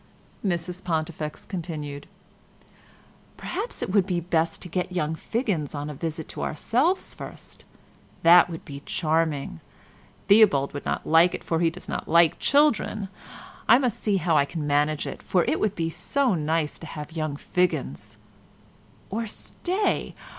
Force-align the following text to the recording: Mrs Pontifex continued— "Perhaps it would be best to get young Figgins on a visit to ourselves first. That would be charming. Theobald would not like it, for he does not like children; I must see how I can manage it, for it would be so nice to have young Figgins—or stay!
Mrs 0.43 0.83
Pontifex 0.83 1.45
continued— 1.45 2.07
"Perhaps 3.37 3.83
it 3.83 3.91
would 3.91 4.07
be 4.07 4.19
best 4.19 4.59
to 4.63 4.67
get 4.67 4.91
young 4.91 5.13
Figgins 5.13 5.75
on 5.75 5.91
a 5.91 5.93
visit 5.93 6.27
to 6.29 6.41
ourselves 6.41 7.13
first. 7.13 7.65
That 8.23 8.49
would 8.49 8.65
be 8.65 8.79
charming. 8.87 9.59
Theobald 10.27 10.73
would 10.73 10.85
not 10.85 11.05
like 11.05 11.35
it, 11.35 11.43
for 11.43 11.59
he 11.59 11.69
does 11.69 11.87
not 11.87 12.07
like 12.07 12.39
children; 12.39 13.09
I 13.69 13.77
must 13.77 14.01
see 14.01 14.17
how 14.17 14.35
I 14.35 14.45
can 14.45 14.65
manage 14.65 15.05
it, 15.05 15.21
for 15.21 15.45
it 15.45 15.59
would 15.59 15.75
be 15.75 15.91
so 15.91 16.33
nice 16.33 16.79
to 16.79 16.87
have 16.87 17.11
young 17.11 17.35
Figgins—or 17.35 18.17
stay! 19.27 20.15